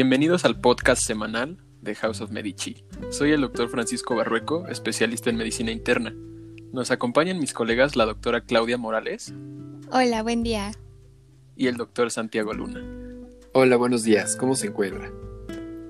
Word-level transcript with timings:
Bienvenidos 0.00 0.44
al 0.44 0.60
podcast 0.60 1.02
semanal 1.02 1.58
de 1.82 1.96
House 1.96 2.20
of 2.20 2.30
Medici. 2.30 2.84
Soy 3.10 3.32
el 3.32 3.40
doctor 3.40 3.68
Francisco 3.68 4.14
Barrueco, 4.14 4.68
especialista 4.68 5.28
en 5.28 5.34
medicina 5.34 5.72
interna. 5.72 6.14
Nos 6.72 6.92
acompañan 6.92 7.40
mis 7.40 7.52
colegas 7.52 7.96
la 7.96 8.06
doctora 8.06 8.42
Claudia 8.42 8.78
Morales. 8.78 9.34
Hola, 9.90 10.22
buen 10.22 10.44
día. 10.44 10.70
Y 11.56 11.66
el 11.66 11.76
doctor 11.76 12.12
Santiago 12.12 12.52
Luna. 12.52 12.80
Hola, 13.52 13.74
buenos 13.74 14.04
días. 14.04 14.36
¿Cómo 14.36 14.54
se 14.54 14.68
encuentra? 14.68 15.10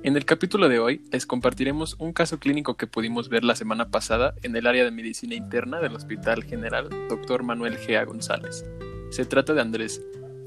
En 0.03 0.17
el 0.17 0.25
capítulo 0.25 0.71
de 0.71 0.79
hoy 0.79 1.05
les 1.13 1.27
compartiremos 1.27 1.95
un 1.99 2.15
caso 2.15 2.39
clínico 2.39 2.79
que 2.79 2.87
pudimos 2.87 3.29
ver 3.29 3.45
la 3.45 3.57
semana 3.57 3.91
pasada 3.91 4.33
en 4.43 4.57
el 4.57 4.67
área 4.67 4.85
de 4.85 4.91
medicina 4.91 5.35
interna 5.35 5.81
del 5.81 5.95
Hospital 5.95 6.45
General 6.45 6.89
Dr. 7.11 7.43
Manuel 7.43 7.77
G. 7.77 8.03
González. 8.07 8.65
Se 9.11 9.27
trata 9.27 9.53
de 9.53 9.61
Andrés, 9.61 10.01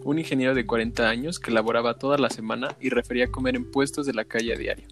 un 0.04 0.20
ingeniero 0.20 0.56
de 0.56 0.66
40 0.66 1.10
años 1.10 1.40
que 1.40 1.52
laboraba 1.52 1.98
toda 1.98 2.18
la 2.18 2.30
semana 2.30 2.76
y 2.80 2.90
refería 2.90 3.32
comer 3.32 3.56
en 3.56 3.70
puestos 3.70 4.06
de 4.06 4.14
la 4.14 4.26
calle 4.26 4.54
a 4.54 4.58
diario. 4.58 4.88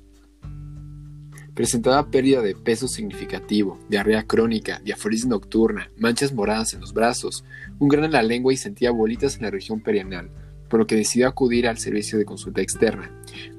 Presentaba 1.54 2.10
pérdida 2.10 2.42
de 2.42 2.56
peso 2.56 2.88
significativo, 2.88 3.80
diarrea 3.90 4.24
crónica, 4.24 4.80
diaforis 4.84 5.26
nocturna, 5.26 5.92
manchas 5.98 6.32
moradas 6.34 6.74
en 6.74 6.80
los 6.80 6.94
brazos, 6.94 7.44
un 7.80 7.90
gran 7.90 8.06
en 8.06 8.14
la 8.14 8.24
lengua 8.24 8.54
y 8.54 8.58
sentía 8.58 8.92
bolitas 8.92 9.36
en 9.36 9.42
la 9.42 9.52
región 9.52 9.82
perianal, 9.82 10.30
por 10.70 10.80
lo 10.80 10.88
que 10.88 10.96
decidió 10.96 11.28
acudir 11.28 11.68
al 11.68 11.78
servicio 11.78 12.18
de 12.18 12.26
consulta 12.26 12.62
externa. 12.62 13.12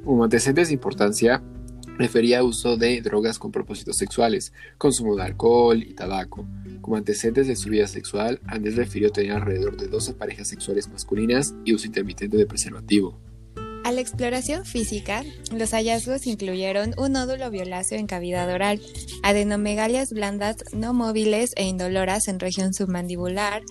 Como 0.05 0.25
antecedentes 0.25 0.69
de 0.69 0.75
importancia, 0.75 1.43
refería 2.01 2.43
uso 2.43 2.79
de 2.79 3.03
drogas 3.03 3.39
con 3.39 3.53
propósitos 3.53 3.97
sexuales, 3.97 4.55
consumo 4.79 5.15
de 5.17 5.23
alcohol 5.23 5.83
y 5.83 5.93
tabaco. 5.93 6.47
Como 6.81 6.97
antecedentes 6.97 7.47
de 7.47 7.57
su 7.57 7.69
vida 7.69 7.87
sexual, 7.87 8.41
Andrés 8.47 8.77
refirió 8.77 9.11
tener 9.11 9.33
alrededor 9.33 9.77
de 9.77 9.87
12 9.87 10.15
parejas 10.15 10.49
sexuales 10.49 10.89
masculinas 10.89 11.55
y 11.65 11.75
uso 11.75 11.87
intermitente 11.87 12.39
de 12.39 12.47
preservativo. 12.47 13.21
A 13.85 13.93
la 13.93 14.01
exploración 14.01 14.65
física, 14.65 15.25
los 15.53 15.73
hallazgos 15.73 16.27
incluyeron 16.27 16.95
un 16.97 17.13
nódulo 17.13 17.51
violáceo 17.51 17.99
en 17.99 18.07
cavidad 18.07 18.51
oral, 18.51 18.81
adenomegalias 19.23 20.11
blandas 20.11 20.57
no 20.73 20.95
móviles 20.95 21.53
e 21.57 21.65
indoloras 21.65 22.29
en 22.29 22.41
región 22.41 22.73
submandibular, 22.73 23.63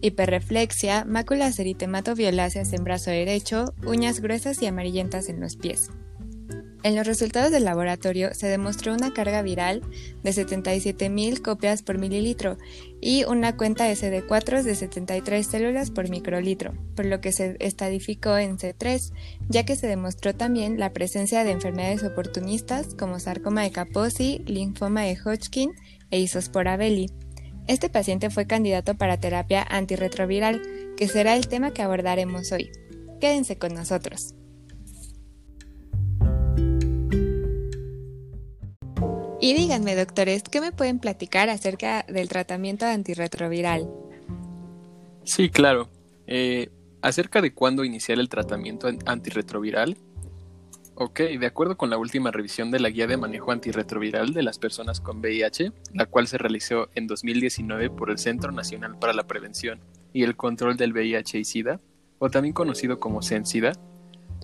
hiperreflexia, 0.00 1.04
máculas 1.04 1.58
eritematoviolaceas 1.58 2.72
en 2.72 2.84
brazo 2.84 3.10
derecho, 3.10 3.74
uñas 3.86 4.20
gruesas 4.20 4.60
y 4.60 4.66
amarillentas 4.66 5.28
en 5.28 5.40
los 5.40 5.56
pies. 5.56 5.90
En 6.86 6.94
los 6.94 7.04
resultados 7.04 7.50
del 7.50 7.64
laboratorio 7.64 8.32
se 8.32 8.46
demostró 8.46 8.94
una 8.94 9.12
carga 9.12 9.42
viral 9.42 9.82
de 10.22 10.30
77.000 10.30 11.42
copias 11.42 11.82
por 11.82 11.98
mililitro 11.98 12.58
y 13.00 13.24
una 13.24 13.56
cuenta 13.56 13.90
CD4 13.90 14.62
de 14.62 14.76
73 14.76 15.44
células 15.44 15.90
por 15.90 16.08
microlitro, 16.08 16.74
por 16.94 17.06
lo 17.06 17.20
que 17.20 17.32
se 17.32 17.56
estadificó 17.58 18.38
en 18.38 18.56
C3, 18.56 19.12
ya 19.48 19.64
que 19.64 19.74
se 19.74 19.88
demostró 19.88 20.36
también 20.36 20.78
la 20.78 20.92
presencia 20.92 21.42
de 21.42 21.50
enfermedades 21.50 22.04
oportunistas 22.04 22.94
como 22.94 23.18
sarcoma 23.18 23.64
de 23.64 23.72
Kaposi, 23.72 24.44
linfoma 24.46 25.02
de 25.02 25.18
Hodgkin 25.18 25.72
e 26.12 26.20
isospora 26.20 26.76
belli. 26.76 27.10
Este 27.66 27.90
paciente 27.90 28.30
fue 28.30 28.46
candidato 28.46 28.94
para 28.94 29.18
terapia 29.18 29.66
antirretroviral, 29.68 30.62
que 30.96 31.08
será 31.08 31.34
el 31.34 31.48
tema 31.48 31.72
que 31.72 31.82
abordaremos 31.82 32.52
hoy. 32.52 32.70
Quédense 33.20 33.58
con 33.58 33.74
nosotros. 33.74 34.36
Y 39.46 39.54
díganme, 39.54 39.94
doctores, 39.94 40.42
¿qué 40.42 40.60
me 40.60 40.72
pueden 40.72 40.98
platicar 40.98 41.50
acerca 41.50 42.04
del 42.08 42.28
tratamiento 42.28 42.84
antirretroviral? 42.84 43.88
Sí, 45.22 45.50
claro. 45.50 45.88
Eh, 46.26 46.70
acerca 47.00 47.40
de 47.40 47.54
cuándo 47.54 47.84
iniciar 47.84 48.18
el 48.18 48.28
tratamiento 48.28 48.88
antirretroviral. 49.06 49.96
Ok, 50.96 51.20
de 51.20 51.46
acuerdo 51.46 51.76
con 51.76 51.90
la 51.90 51.96
última 51.96 52.32
revisión 52.32 52.72
de 52.72 52.80
la 52.80 52.90
guía 52.90 53.06
de 53.06 53.18
manejo 53.18 53.52
antirretroviral 53.52 54.34
de 54.34 54.42
las 54.42 54.58
personas 54.58 55.00
con 55.00 55.20
VIH, 55.20 55.70
la 55.92 56.06
cual 56.06 56.26
se 56.26 56.38
realizó 56.38 56.88
en 56.96 57.06
2019 57.06 57.90
por 57.90 58.10
el 58.10 58.18
Centro 58.18 58.50
Nacional 58.50 58.98
para 58.98 59.12
la 59.12 59.28
Prevención 59.28 59.78
y 60.12 60.24
el 60.24 60.34
Control 60.34 60.76
del 60.76 60.92
VIH 60.92 61.38
y 61.38 61.44
SIDA, 61.44 61.78
o 62.18 62.30
también 62.30 62.52
conocido 62.52 62.98
como 62.98 63.22
CENSIDA, 63.22 63.74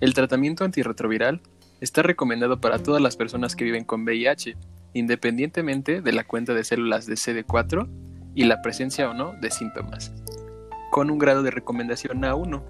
el 0.00 0.14
tratamiento 0.14 0.62
antirretroviral 0.62 1.41
está 1.80 2.04
recomendado 2.04 2.60
para 2.60 2.80
todas 2.80 3.02
las 3.02 3.16
personas 3.16 3.56
que 3.56 3.64
viven 3.64 3.82
con 3.82 4.04
VIH, 4.04 4.56
independientemente 4.92 6.00
de 6.00 6.12
la 6.12 6.25
cuenta 6.25 6.54
de 6.54 6.64
células 6.64 7.06
de 7.06 7.14
CD4 7.14 7.88
y 8.34 8.44
la 8.44 8.62
presencia 8.62 9.10
o 9.10 9.14
no 9.14 9.34
de 9.41 9.50
síntomas, 9.50 10.12
con 10.91 11.10
un 11.10 11.19
grado 11.19 11.42
de 11.42 11.50
recomendación 11.50 12.22
A1, 12.22 12.62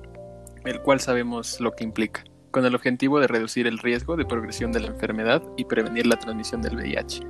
el 0.65 0.81
cual 0.81 1.00
sabemos 1.00 1.60
lo 1.60 1.72
que 1.72 1.84
implica, 1.84 2.25
con 2.50 2.65
el 2.65 2.75
objetivo 2.75 3.21
de 3.21 3.27
reducir 3.27 3.66
el 3.66 3.78
riesgo 3.78 4.16
de 4.16 4.25
progresión 4.25 4.72
de 4.72 4.81
la 4.81 4.88
enfermedad 4.88 5.43
y 5.56 5.65
prevenir 5.65 6.06
la 6.06 6.19
transmisión 6.19 6.62
del 6.62 6.77
VIH. 6.77 7.21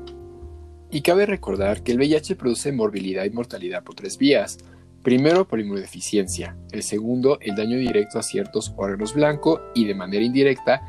Y 0.90 1.00
cabe 1.00 1.24
recordar 1.24 1.82
que 1.82 1.92
el 1.92 1.98
VIH 1.98 2.36
produce 2.36 2.70
morbilidad 2.70 3.24
y 3.24 3.30
mortalidad 3.30 3.82
por 3.82 3.94
tres 3.94 4.18
vías. 4.18 4.58
Primero, 5.02 5.48
por 5.48 5.58
inmunodeficiencia. 5.58 6.56
El 6.70 6.82
segundo, 6.82 7.38
el 7.40 7.56
daño 7.56 7.78
directo 7.78 8.18
a 8.18 8.22
ciertos 8.22 8.74
órganos 8.76 9.14
blancos 9.14 9.62
y 9.74 9.86
de 9.86 9.94
manera 9.94 10.22
indirecta, 10.22 10.82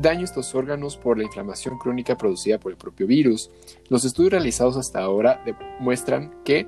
daño 0.00 0.20
a 0.20 0.24
estos 0.24 0.54
órganos 0.54 0.96
por 0.96 1.18
la 1.18 1.24
inflamación 1.24 1.78
crónica 1.78 2.16
producida 2.16 2.58
por 2.58 2.72
el 2.72 2.78
propio 2.78 3.06
virus. 3.06 3.50
Los 3.88 4.04
estudios 4.04 4.32
realizados 4.32 4.76
hasta 4.76 5.00
ahora 5.00 5.42
demuestran 5.44 6.42
que 6.44 6.66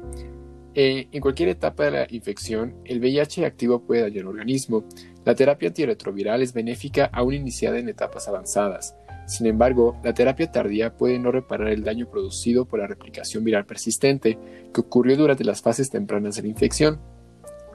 eh, 0.74 1.08
en 1.10 1.20
cualquier 1.20 1.48
etapa 1.48 1.84
de 1.84 1.90
la 1.90 2.06
infección, 2.10 2.74
el 2.84 3.00
VIH 3.00 3.44
activo 3.44 3.80
puede 3.80 4.02
dañar 4.02 4.18
el 4.18 4.28
organismo. 4.28 4.84
La 5.24 5.34
terapia 5.34 5.68
antirretroviral 5.68 6.42
es 6.42 6.52
benéfica 6.52 7.10
aún 7.12 7.34
iniciada 7.34 7.78
en 7.78 7.88
etapas 7.88 8.28
avanzadas. 8.28 8.94
Sin 9.26 9.46
embargo, 9.46 9.96
la 10.02 10.12
terapia 10.12 10.50
tardía 10.50 10.96
puede 10.96 11.18
no 11.18 11.30
reparar 11.30 11.68
el 11.68 11.84
daño 11.84 12.10
producido 12.10 12.64
por 12.64 12.80
la 12.80 12.86
replicación 12.86 13.44
viral 13.44 13.64
persistente 13.64 14.38
que 14.72 14.80
ocurrió 14.80 15.16
durante 15.16 15.44
las 15.44 15.62
fases 15.62 15.90
tempranas 15.90 16.36
de 16.36 16.42
la 16.42 16.48
infección. 16.48 17.00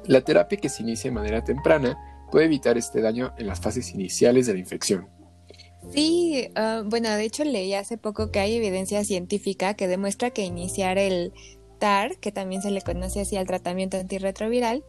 La 0.06 0.22
terapia 0.22 0.58
que 0.58 0.70
se 0.70 0.84
inicia 0.84 1.10
de 1.10 1.16
manera 1.16 1.44
temprana 1.44 1.98
puede 2.32 2.46
evitar 2.46 2.78
este 2.78 3.02
daño 3.02 3.34
en 3.38 3.48
las 3.48 3.62
fases 3.62 3.94
iniciales 3.94 4.48
de 4.48 4.54
la 4.54 4.60
infección. 4.60 5.15
Sí, 5.91 6.50
ah, 6.56 6.84
bueno, 6.85 7.09
de 7.09 7.23
hecho 7.23 7.44
leí 7.44 7.73
hace 7.73 7.97
poco 7.97 8.31
que 8.31 8.40
hay 8.40 8.56
evidencia 8.56 9.03
científica 9.03 9.75
que 9.75 9.88
demuestra 9.88 10.31
que 10.31 10.44
iniciar 10.44 10.97
el 10.97 11.34
TAR, 11.79 12.18
que 12.18 12.31
también 12.31 12.62
se 12.62 12.72
le 12.72 12.81
conoce 12.81 13.22
así 13.22 13.38
al 13.38 13.47
tratamiento 13.47 13.97
antirretroviral, 13.97 14.84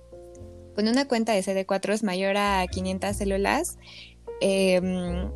con 0.75 0.89
una 0.89 1.09
cuenta 1.09 1.33
de 1.33 1.43
CD4 1.43 1.95
es 1.95 2.03
mayor 2.03 2.37
a 2.37 2.67
500 2.67 3.17
células, 3.17 3.79
em, 4.41 5.31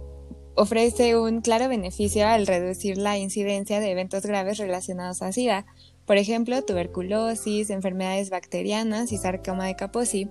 ofrece 0.55 1.17
un 1.17 1.41
claro 1.41 1.69
beneficio 1.69 2.27
al 2.27 2.47
reducir 2.47 2.99
la 2.99 3.17
incidencia 3.17 3.81
de 3.81 3.91
eventos 3.91 4.25
graves 4.27 4.59
relacionados 4.59 5.23
a 5.23 5.33
SIDA, 5.33 5.67
por 6.05 6.19
ejemplo, 6.19 6.61
tuberculosis, 6.63 7.71
enfermedades 7.71 8.31
bacterianas 8.31 9.13
y 9.13 9.17
sarcoma 9.19 9.67
de 9.67 9.77
Kaposi 9.77 10.29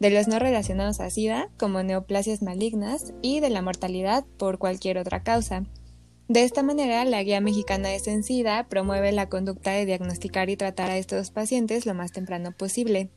de 0.00 0.10
los 0.10 0.28
no 0.28 0.38
relacionados 0.38 1.00
a 1.00 1.10
SIDA, 1.10 1.48
como 1.58 1.82
neoplasias 1.82 2.42
malignas, 2.42 3.14
y 3.22 3.40
de 3.40 3.50
la 3.50 3.62
mortalidad 3.62 4.24
por 4.38 4.58
cualquier 4.58 4.98
otra 4.98 5.22
causa. 5.22 5.64
De 6.28 6.42
esta 6.42 6.64
manera, 6.64 7.04
la 7.04 7.22
Guía 7.22 7.40
Mexicana 7.40 7.88
de 7.88 8.00
SIDA 8.00 8.66
promueve 8.68 9.12
la 9.12 9.28
conducta 9.28 9.70
de 9.70 9.86
diagnosticar 9.86 10.50
y 10.50 10.56
tratar 10.56 10.90
a 10.90 10.98
estos 10.98 11.30
pacientes 11.30 11.86
lo 11.86 11.94
más 11.94 12.10
temprano 12.10 12.50
posible. 12.50 13.10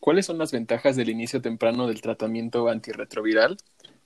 ¿Cuáles 0.00 0.26
son 0.26 0.38
las 0.38 0.50
ventajas 0.50 0.96
del 0.96 1.10
inicio 1.10 1.42
temprano 1.42 1.86
del 1.86 2.00
tratamiento 2.00 2.68
antirretroviral? 2.68 3.58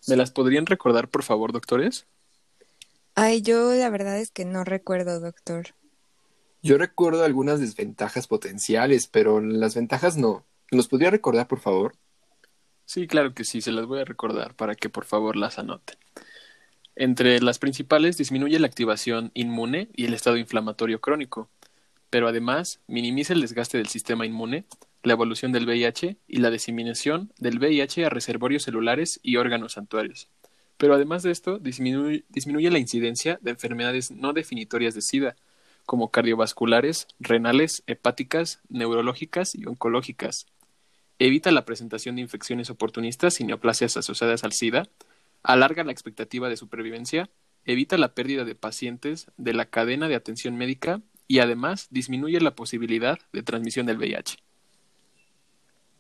¿Me 0.09 0.17
las 0.17 0.33
podrían 0.33 0.67
recordar, 0.67 1.09
por 1.09 1.23
favor, 1.23 1.53
doctores? 1.53 2.07
Ay, 3.15 3.43
yo 3.43 3.73
la 3.73 3.89
verdad 3.89 4.19
es 4.19 4.31
que 4.31 4.45
no 4.45 4.65
recuerdo, 4.65 5.21
doctor. 5.21 5.76
Yo 6.63 6.79
recuerdo 6.79 7.25
algunas 7.25 7.61
desventajas 7.61 8.27
potenciales, 8.27 9.07
pero 9.07 9.41
las 9.41 9.75
ventajas 9.75 10.17
no. 10.17 10.45
¿Los 10.71 10.89
podría 10.89 11.11
recordar, 11.11 11.47
por 11.47 11.61
favor? 11.61 11.95
Sí, 12.85 13.07
claro 13.07 13.35
que 13.35 13.45
sí, 13.45 13.61
se 13.61 13.73
las 13.73 13.87
voy 13.87 14.01
a 14.01 14.05
recordar 14.05 14.55
para 14.55 14.75
que 14.75 14.89
por 14.89 15.05
favor 15.05 15.37
las 15.37 15.59
anoten. 15.59 15.97
Entre 16.95 17.41
las 17.41 17.59
principales 17.59 18.17
disminuye 18.17 18.59
la 18.59 18.67
activación 18.67 19.31
inmune 19.35 19.89
y 19.95 20.07
el 20.07 20.15
estado 20.15 20.39
inflamatorio 20.39 21.01
crónico, 21.01 21.51
pero 22.11 22.29
además 22.29 22.81
minimiza 22.87 23.35
el 23.35 23.43
desgaste 23.43 23.77
del 23.77 23.89
sistema 23.89 24.25
inmune, 24.25 24.65
la 25.03 25.13
evolución 25.13 25.53
del 25.53 25.67
VIH 25.67 26.17
y 26.27 26.39
la 26.39 26.51
diseminación 26.51 27.33
del 27.39 27.59
VIH 27.59 28.07
a 28.07 28.09
reservorios 28.09 28.63
celulares 28.63 29.21
y 29.23 29.37
órganos 29.37 29.75
santuarios. 29.75 30.29
Pero 30.79 30.95
además 30.95 31.23
de 31.23 31.33
esto, 31.33 31.59
disminuye, 31.59 32.25
disminuye 32.29 32.71
la 32.71 32.79
incidencia 32.79 33.39
de 33.43 33.51
enfermedades 33.51 34.11
no 34.11 34.33
definitorias 34.33 34.95
de 34.95 35.03
SIDA, 35.03 35.37
como 35.87 36.11
cardiovasculares, 36.11 37.07
renales, 37.21 37.83
hepáticas, 37.87 38.61
neurológicas 38.69 39.55
y 39.55 39.65
oncológicas. 39.67 40.47
Evita 41.19 41.51
la 41.53 41.65
presentación 41.65 42.17
de 42.17 42.23
infecciones 42.23 42.69
oportunistas 42.69 43.41
y 43.41 43.45
neoplasias 43.45 43.97
asociadas 43.97 44.45
al 44.45 44.53
SIDA, 44.53 44.89
alarga 45.43 45.85
la 45.85 45.93
expectativa 45.93 46.49
de 46.49 46.57
supervivencia, 46.57 47.31
evita 47.65 47.97
la 47.97 48.15
pérdida 48.15 48.45
de 48.45 48.55
pacientes 48.55 49.31
de 49.37 49.55
la 49.55 49.67
cadena 49.67 50.09
de 50.09 50.17
atención 50.17 50.57
médica 50.57 51.01
y 51.29 51.39
además 51.39 51.87
disminuye 51.91 52.41
la 52.41 52.55
posibilidad 52.55 53.19
de 53.33 53.43
transmisión 53.43 53.87
del 53.87 53.99
VIH. 53.99 54.37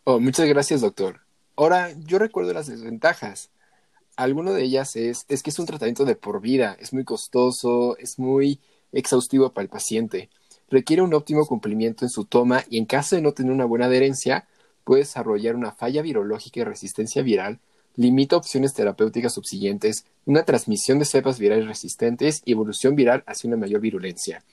Oh, 0.04 0.20
muchas 0.20 0.46
gracias, 0.46 0.80
doctor. 0.80 1.20
Ahora, 1.56 1.92
yo 2.04 2.18
recuerdo 2.18 2.52
las 2.52 2.66
desventajas. 2.66 3.50
alguno 4.16 4.52
de 4.52 4.62
ellas 4.62 4.96
es, 4.96 5.26
es 5.28 5.42
que 5.42 5.50
es 5.50 5.58
un 5.58 5.66
tratamiento 5.66 6.04
de 6.04 6.16
por 6.16 6.40
vida, 6.40 6.76
es 6.80 6.92
muy 6.92 7.04
costoso, 7.04 7.96
es 7.98 8.18
muy 8.18 8.60
exhaustivo 8.92 9.52
para 9.52 9.64
el 9.64 9.68
paciente. 9.68 10.30
Requiere 10.68 11.02
un 11.02 11.14
óptimo 11.14 11.46
cumplimiento 11.46 12.04
en 12.04 12.10
su 12.10 12.24
toma 12.24 12.64
y 12.68 12.78
en 12.78 12.86
caso 12.86 13.16
de 13.16 13.22
no 13.22 13.32
tener 13.32 13.52
una 13.52 13.64
buena 13.64 13.86
adherencia, 13.86 14.46
puede 14.84 15.02
desarrollar 15.02 15.56
una 15.56 15.72
falla 15.72 16.02
virológica 16.02 16.60
y 16.60 16.64
resistencia 16.64 17.22
viral, 17.22 17.60
limita 17.96 18.36
opciones 18.36 18.74
terapéuticas 18.74 19.34
subsiguientes, 19.34 20.04
una 20.26 20.44
transmisión 20.44 20.98
de 20.98 21.04
cepas 21.04 21.38
virales 21.38 21.66
resistentes 21.66 22.42
y 22.44 22.52
evolución 22.52 22.94
viral 22.94 23.24
hacia 23.26 23.48
una 23.48 23.56
mayor 23.56 23.80
virulencia, 23.80 24.44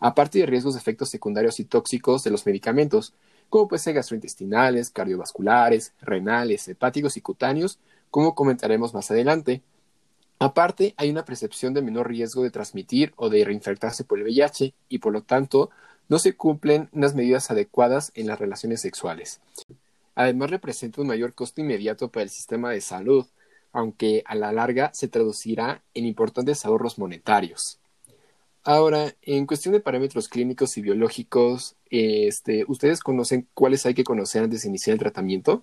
aparte 0.00 0.38
de 0.38 0.46
riesgos 0.46 0.74
de 0.74 0.80
efectos 0.80 1.10
secundarios 1.10 1.60
y 1.60 1.64
tóxicos 1.64 2.22
de 2.22 2.30
los 2.30 2.46
medicamentos, 2.46 3.12
como 3.48 3.68
puede 3.68 3.82
ser 3.82 3.94
gastrointestinales, 3.94 4.90
cardiovasculares, 4.90 5.92
renales, 6.00 6.66
hepáticos 6.68 7.16
y 7.16 7.20
cutáneos, 7.20 7.78
como 8.10 8.34
comentaremos 8.34 8.94
más 8.94 9.10
adelante. 9.10 9.62
Aparte, 10.42 10.92
hay 10.96 11.08
una 11.08 11.24
percepción 11.24 11.72
de 11.72 11.82
menor 11.82 12.08
riesgo 12.08 12.42
de 12.42 12.50
transmitir 12.50 13.12
o 13.14 13.30
de 13.30 13.44
reinfectarse 13.44 14.02
por 14.02 14.18
el 14.18 14.24
VIH 14.24 14.74
y 14.88 14.98
por 14.98 15.12
lo 15.12 15.22
tanto 15.22 15.70
no 16.08 16.18
se 16.18 16.34
cumplen 16.34 16.88
unas 16.90 17.14
medidas 17.14 17.52
adecuadas 17.52 18.10
en 18.16 18.26
las 18.26 18.40
relaciones 18.40 18.80
sexuales. 18.80 19.40
Además, 20.16 20.50
representa 20.50 21.00
un 21.00 21.06
mayor 21.06 21.32
costo 21.34 21.60
inmediato 21.60 22.08
para 22.08 22.24
el 22.24 22.28
sistema 22.28 22.72
de 22.72 22.80
salud, 22.80 23.24
aunque 23.72 24.24
a 24.26 24.34
la 24.34 24.50
larga 24.50 24.90
se 24.92 25.06
traducirá 25.06 25.80
en 25.94 26.06
importantes 26.06 26.66
ahorros 26.66 26.98
monetarios. 26.98 27.78
Ahora, 28.64 29.14
en 29.22 29.46
cuestión 29.46 29.74
de 29.74 29.80
parámetros 29.80 30.28
clínicos 30.28 30.76
y 30.76 30.82
biológicos, 30.82 31.76
este, 31.88 32.64
¿ustedes 32.66 32.98
conocen 32.98 33.46
cuáles 33.54 33.86
hay 33.86 33.94
que 33.94 34.02
conocer 34.02 34.42
antes 34.42 34.62
de 34.62 34.70
iniciar 34.70 34.94
el 34.94 35.00
tratamiento? 35.00 35.62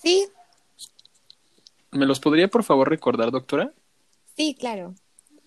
Sí. 0.00 0.28
¿Me 1.92 2.06
los 2.06 2.20
podría 2.20 2.48
por 2.48 2.64
favor 2.64 2.88
recordar, 2.88 3.30
doctora? 3.30 3.72
Sí, 4.36 4.56
claro. 4.58 4.94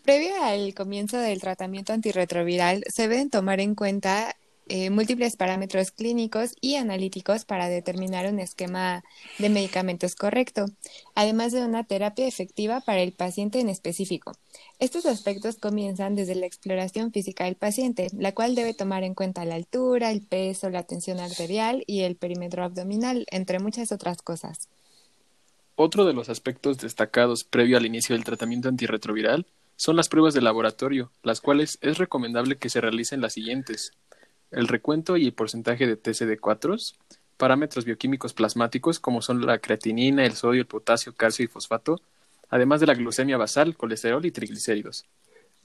Previo 0.04 0.32
al 0.44 0.74
comienzo 0.74 1.18
del 1.18 1.40
tratamiento 1.40 1.94
antirretroviral, 1.94 2.84
se 2.88 3.08
deben 3.08 3.30
tomar 3.30 3.62
en 3.62 3.76
cuenta 3.76 4.36
eh, 4.68 4.90
múltiples 4.90 5.36
parámetros 5.36 5.92
clínicos 5.92 6.56
y 6.62 6.76
analíticos 6.76 7.46
para 7.46 7.68
determinar 7.70 8.32
un 8.32 8.40
esquema 8.40 9.04
de 9.38 9.50
medicamentos 9.50 10.16
correcto, 10.16 10.66
además 11.16 11.52
de 11.52 11.66
una 11.66 11.86
terapia 11.86 12.28
efectiva 12.28 12.82
para 12.82 13.02
el 13.02 13.14
paciente 13.14 13.60
en 13.60 13.70
específico. 13.70 14.34
Estos 14.80 15.06
aspectos 15.06 15.58
comienzan 15.58 16.16
desde 16.16 16.36
la 16.36 16.46
exploración 16.46 17.12
física 17.12 17.46
del 17.46 17.56
paciente, 17.56 18.08
la 18.18 18.34
cual 18.34 18.56
debe 18.56 18.74
tomar 18.74 19.04
en 19.04 19.16
cuenta 19.16 19.46
la 19.46 19.56
altura, 19.56 20.12
el 20.12 20.22
peso, 20.22 20.70
la 20.70 20.84
tensión 20.84 21.20
arterial 21.20 21.84
y 21.88 22.02
el 22.02 22.16
perímetro 22.16 22.64
abdominal, 22.64 23.26
entre 23.32 23.60
muchas 23.60 23.92
otras 23.92 24.22
cosas. 24.22 24.70
Otro 25.76 26.06
de 26.06 26.14
los 26.14 26.30
aspectos 26.30 26.78
destacados 26.78 27.44
previo 27.44 27.78
al 27.78 27.86
inicio 27.86 28.16
del 28.16 28.24
tratamiento 28.24 28.70
antirretroviral 28.70 29.48
son 29.76 29.96
las 29.96 30.08
pruebas 30.08 30.34
de 30.34 30.42
laboratorio, 30.42 31.12
las 31.24 31.42
cuales 31.42 31.78
es 31.82 31.98
recomendable 31.98 32.58
que 32.58 32.70
se 32.70 32.80
realicen 32.80 33.22
las 33.22 33.34
siguientes 33.34 33.92
el 34.54 34.68
recuento 34.68 35.18
y 35.18 35.26
el 35.26 35.34
porcentaje 35.34 35.88
de 35.88 36.02
TCD4, 36.02 36.96
parámetros 37.38 37.86
bioquímicos 37.86 38.34
plasmáticos 38.34 39.00
como 39.00 39.22
son 39.22 39.46
la 39.46 39.58
creatinina, 39.58 40.26
el 40.26 40.34
sodio, 40.34 40.62
el 40.62 40.68
potasio, 40.68 41.16
calcio 41.16 41.44
y 41.44 41.48
fosfato, 41.48 42.00
además 42.50 42.80
de 42.80 42.88
la 42.88 42.94
glucemia 42.94 43.38
basal, 43.38 43.76
colesterol 43.76 44.26
y 44.26 44.32
triglicéridos. 44.32 45.06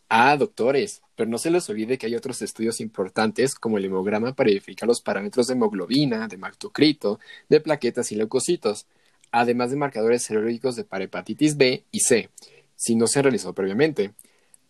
Ah, 0.08 0.34
doctores, 0.38 1.02
pero 1.16 1.28
no 1.28 1.36
se 1.36 1.50
les 1.50 1.68
olvide 1.68 1.98
que 1.98 2.06
hay 2.06 2.14
otros 2.14 2.40
estudios 2.40 2.80
importantes 2.80 3.54
como 3.54 3.76
el 3.76 3.84
hemograma 3.84 4.32
para 4.32 4.48
verificar 4.48 4.88
los 4.88 5.02
parámetros 5.02 5.48
de 5.48 5.52
hemoglobina, 5.52 6.26
de 6.28 6.38
maltocrito, 6.38 7.20
de 7.50 7.60
plaquetas 7.60 8.10
y 8.10 8.16
leucocitos, 8.16 8.86
además 9.32 9.70
de 9.70 9.76
marcadores 9.76 10.22
serológicos 10.22 10.76
de 10.76 10.84
parahepatitis 10.84 11.56
B 11.56 11.84
y 11.90 12.00
C, 12.00 12.30
si 12.76 12.94
no 12.94 13.06
se 13.06 13.22
realizó 13.22 13.52
previamente. 13.52 14.12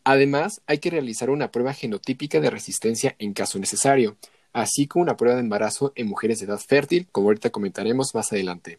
Además, 0.05 0.63
hay 0.67 0.79
que 0.79 0.91
realizar 0.91 1.31
una 1.31 1.51
prueba 1.51 1.75
genotípica 1.75 2.41
de 2.41 2.51
resistencia 2.51 3.15
en 3.19 3.35
caso 3.35 3.59
necesario, 3.59 4.17
así 4.53 4.87
como 4.87 5.03
una 5.03 5.17
prueba 5.17 5.37
de 5.37 5.43
embarazo 5.43 5.93
en 5.95 6.07
mujeres 6.07 6.39
de 6.39 6.47
edad 6.47 6.59
fértil, 6.59 7.07
como 7.13 7.29
ahorita 7.29 7.51
comentaremos 7.51 8.15
más 8.15 8.33
adelante. 8.33 8.79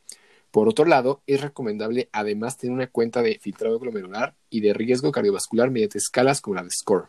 Por 0.51 0.67
otro 0.67 0.85
lado, 0.85 1.21
es 1.27 1.41
recomendable 1.41 2.09
además 2.11 2.57
tener 2.57 2.73
una 2.73 2.87
cuenta 2.87 3.21
de 3.21 3.37
filtrado 3.39 3.77
glomerular 3.79 4.35
y 4.49 4.61
de 4.61 4.73
riesgo 4.73 5.11
cardiovascular 5.11 5.69
mediante 5.69 5.99
escalas 5.99 6.41
como 6.41 6.55
la 6.55 6.63
de 6.63 6.71
SCORE. 6.71 7.07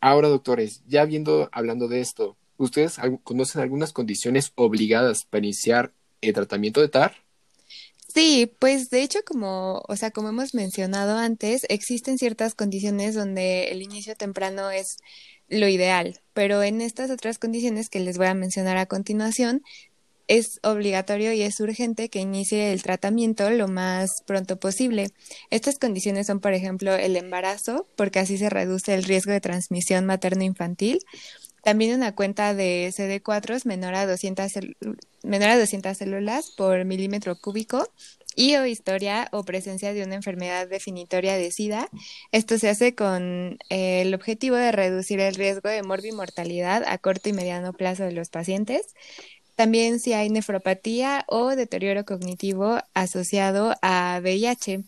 Ahora, 0.00 0.28
doctores, 0.28 0.82
ya 0.86 1.04
viendo 1.06 1.48
hablando 1.50 1.88
de 1.88 2.00
esto, 2.00 2.36
¿ustedes 2.56 2.98
conocen 3.24 3.62
algunas 3.62 3.92
condiciones 3.92 4.52
obligadas 4.54 5.24
para 5.24 5.44
iniciar 5.44 5.92
el 6.28 6.34
tratamiento 6.34 6.80
de 6.80 6.88
TAR? 6.88 7.14
Sí, 8.14 8.52
pues 8.60 8.90
de 8.90 9.02
hecho, 9.02 9.18
como, 9.26 9.82
o 9.88 9.96
sea, 9.96 10.12
como 10.12 10.28
hemos 10.28 10.54
mencionado 10.54 11.18
antes, 11.18 11.66
existen 11.68 12.16
ciertas 12.16 12.54
condiciones 12.54 13.14
donde 13.14 13.72
el 13.72 13.82
inicio 13.82 14.14
temprano 14.14 14.70
es 14.70 14.98
lo 15.48 15.66
ideal, 15.66 16.20
pero 16.32 16.62
en 16.62 16.80
estas 16.80 17.10
otras 17.10 17.38
condiciones 17.38 17.88
que 17.88 18.00
les 18.00 18.16
voy 18.16 18.28
a 18.28 18.34
mencionar 18.34 18.76
a 18.76 18.86
continuación, 18.86 19.62
es 20.26 20.58
obligatorio 20.62 21.32
y 21.32 21.42
es 21.42 21.60
urgente 21.60 22.08
que 22.08 22.20
inicie 22.20 22.72
el 22.72 22.82
tratamiento 22.82 23.50
lo 23.50 23.68
más 23.68 24.22
pronto 24.26 24.58
posible. 24.58 25.08
Estas 25.50 25.78
condiciones 25.78 26.28
son, 26.28 26.40
por 26.40 26.54
ejemplo, 26.54 26.94
el 26.94 27.16
embarazo, 27.16 27.86
porque 27.96 28.20
así 28.20 28.38
se 28.38 28.48
reduce 28.48 28.94
el 28.94 29.04
riesgo 29.04 29.32
de 29.32 29.40
transmisión 29.40 30.06
materno-infantil, 30.06 31.00
también 31.64 31.94
una 31.94 32.14
cuenta 32.14 32.54
de 32.54 32.92
CD4 32.94 33.64
menor 33.64 33.94
a 33.94 34.06
200, 34.06 34.52
menor 35.22 35.48
a 35.48 35.58
200 35.58 35.96
células 35.96 36.50
por 36.50 36.84
milímetro 36.84 37.36
cúbico 37.36 37.88
y 38.36 38.56
o 38.56 38.66
historia 38.66 39.28
o 39.32 39.44
presencia 39.44 39.94
de 39.94 40.04
una 40.04 40.16
enfermedad 40.16 40.68
definitoria 40.68 41.36
de 41.36 41.50
SIDA. 41.50 41.88
Esto 42.32 42.58
se 42.58 42.68
hace 42.68 42.94
con 42.94 43.58
eh, 43.70 44.02
el 44.02 44.14
objetivo 44.14 44.56
de 44.56 44.72
reducir 44.72 45.20
el 45.20 45.34
riesgo 45.34 45.68
de 45.68 45.82
morbimortalidad 45.82 46.84
a 46.86 46.98
corto 46.98 47.28
y 47.28 47.32
mediano 47.32 47.72
plazo 47.72 48.04
de 48.04 48.12
los 48.12 48.28
pacientes. 48.28 48.94
También 49.56 50.00
si 50.00 50.12
hay 50.12 50.30
nefropatía 50.30 51.24
o 51.28 51.54
deterioro 51.56 52.04
cognitivo 52.04 52.78
asociado 52.92 53.74
a 53.82 54.18
VIH. 54.22 54.84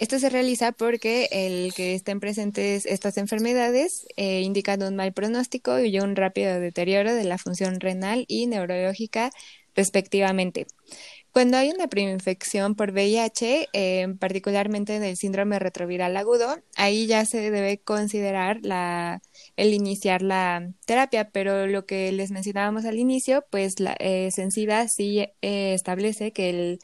Esto 0.00 0.18
se 0.18 0.30
realiza 0.30 0.72
porque 0.72 1.28
el 1.30 1.74
que 1.74 1.94
estén 1.94 2.20
presentes 2.20 2.86
estas 2.86 3.18
enfermedades 3.18 4.06
eh, 4.16 4.40
indican 4.40 4.82
un 4.82 4.96
mal 4.96 5.12
pronóstico 5.12 5.78
y 5.78 6.00
un 6.00 6.16
rápido 6.16 6.58
deterioro 6.58 7.14
de 7.14 7.24
la 7.24 7.36
función 7.36 7.80
renal 7.80 8.24
y 8.26 8.46
neurológica 8.46 9.30
respectivamente. 9.76 10.66
Cuando 11.32 11.58
hay 11.58 11.70
una 11.70 11.86
infección 12.00 12.74
por 12.74 12.92
VIH, 12.92 13.68
eh, 13.72 14.08
particularmente 14.18 14.96
en 14.96 15.04
el 15.04 15.16
síndrome 15.16 15.58
retroviral 15.58 16.16
agudo, 16.16 16.56
ahí 16.76 17.06
ya 17.06 17.24
se 17.24 17.50
debe 17.50 17.78
considerar 17.78 18.60
el 19.56 19.74
iniciar 19.74 20.22
la 20.22 20.72
terapia, 20.86 21.30
pero 21.30 21.66
lo 21.68 21.86
que 21.86 22.10
les 22.10 22.32
mencionábamos 22.32 22.84
al 22.84 22.98
inicio, 22.98 23.44
pues 23.50 23.78
la 23.78 23.94
eh, 24.00 24.30
Sensida 24.32 24.88
sí 24.88 25.20
eh, 25.20 25.74
establece 25.74 26.32
que 26.32 26.50
el 26.50 26.78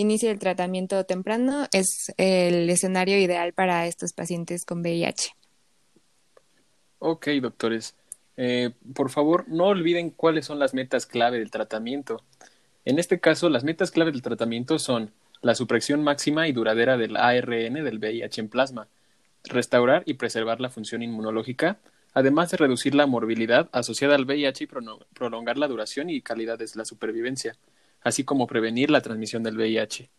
inicio 0.00 0.28
del 0.28 0.38
tratamiento 0.38 1.04
temprano 1.04 1.66
es 1.72 2.12
el 2.16 2.68
escenario 2.68 3.18
ideal 3.18 3.52
para 3.52 3.86
estos 3.86 4.12
pacientes 4.12 4.64
con 4.64 4.80
VIH. 4.80 5.34
Ok, 6.98 7.28
doctores. 7.40 7.94
Eh, 8.36 8.70
por 8.94 9.10
favor, 9.10 9.44
no 9.48 9.66
olviden 9.66 10.10
cuáles 10.10 10.46
son 10.46 10.58
las 10.58 10.74
metas 10.74 11.06
clave 11.06 11.38
del 11.38 11.50
tratamiento. 11.50 12.22
En 12.84 12.98
este 12.98 13.20
caso, 13.20 13.48
las 13.48 13.64
metas 13.64 13.90
clave 13.90 14.12
del 14.12 14.22
tratamiento 14.22 14.78
son 14.78 15.12
la 15.42 15.54
supresión 15.54 16.02
máxima 16.02 16.48
y 16.48 16.52
duradera 16.52 16.96
del 16.96 17.16
ARN 17.16 17.74
del 17.74 17.98
VIH 17.98 18.40
en 18.40 18.48
plasma, 18.48 18.88
restaurar 19.44 20.02
y 20.06 20.14
preservar 20.14 20.60
la 20.60 20.70
función 20.70 21.02
inmunológica, 21.02 21.78
además 22.12 22.50
de 22.50 22.58
reducir 22.58 22.94
la 22.94 23.06
morbilidad 23.06 23.68
asociada 23.72 24.14
al 24.14 24.24
VIH 24.24 24.64
y 24.64 24.68
prolongar 25.14 25.56
la 25.56 25.68
duración 25.68 26.10
y 26.10 26.20
calidad 26.20 26.58
de 26.58 26.68
la 26.74 26.84
supervivencia 26.84 27.56
así 28.02 28.24
como 28.24 28.46
prevenir 28.46 28.90
la 28.90 29.00
transmisión 29.00 29.42
del 29.42 29.56
VIH. 29.56 30.10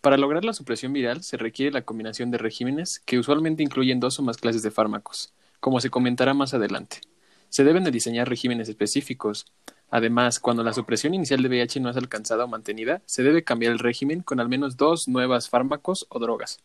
Para 0.00 0.16
lograr 0.16 0.44
la 0.44 0.52
supresión 0.52 0.92
viral 0.92 1.22
se 1.22 1.36
requiere 1.36 1.72
la 1.72 1.82
combinación 1.82 2.30
de 2.30 2.38
regímenes 2.38 3.00
que 3.06 3.18
usualmente 3.18 3.62
incluyen 3.62 4.00
dos 4.00 4.18
o 4.18 4.22
más 4.22 4.36
clases 4.36 4.62
de 4.62 4.70
fármacos, 4.70 5.32
como 5.60 5.80
se 5.80 5.90
comentará 5.90 6.34
más 6.34 6.52
adelante. 6.52 7.00
Se 7.48 7.64
deben 7.64 7.84
de 7.84 7.90
diseñar 7.90 8.28
regímenes 8.28 8.68
específicos. 8.68 9.46
Además, 9.90 10.40
cuando 10.40 10.62
la 10.62 10.72
supresión 10.72 11.14
inicial 11.14 11.40
de 11.42 11.48
VIH 11.48 11.80
no 11.80 11.88
es 11.88 11.96
alcanzada 11.96 12.44
o 12.44 12.48
mantenida, 12.48 13.00
se 13.06 13.22
debe 13.22 13.44
cambiar 13.44 13.72
el 13.72 13.78
régimen 13.78 14.20
con 14.20 14.40
al 14.40 14.48
menos 14.48 14.76
dos 14.76 15.08
nuevas 15.08 15.48
fármacos 15.48 16.06
o 16.10 16.18
drogas. 16.18 16.58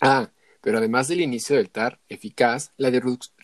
Ah, 0.00 0.30
pero 0.62 0.78
además 0.78 1.08
del 1.08 1.20
inicio 1.20 1.56
del 1.56 1.68
TAR 1.68 1.98
eficaz, 2.08 2.72
la 2.76 2.90